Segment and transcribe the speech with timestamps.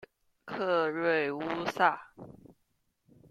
[0.47, 2.11] 克瑞乌萨。